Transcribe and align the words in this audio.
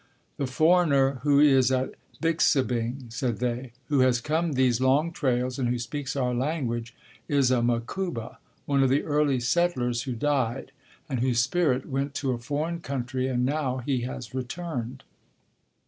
"The 0.37 0.47
foreigner 0.47 1.19
who 1.21 1.39
is 1.39 1.71
at 1.71 1.93
Bixibing," 2.19 3.11
said 3.13 3.37
they, 3.37 3.73
"who 3.85 3.99
has 3.99 4.19
come 4.19 4.53
these 4.53 4.81
long 4.81 5.11
trails 5.11 5.59
and 5.59 5.69
who 5.69 5.77
speaks 5.77 6.15
our 6.15 6.33
language 6.33 6.95
is 7.27 7.51
a 7.51 7.61
Makuba, 7.61 8.39
one 8.65 8.81
of 8.81 8.89
the 8.89 9.03
early 9.03 9.39
settlers 9.39 10.01
who 10.01 10.13
died, 10.13 10.71
and 11.07 11.19
whose 11.19 11.41
spirit 11.43 11.85
went 11.87 12.15
to 12.15 12.31
a 12.31 12.39
foreign 12.39 12.79
country 12.79 13.27
and 13.27 13.45
now 13.45 13.77
he 13.77 14.01
has 14.01 14.33
returned." 14.33 15.03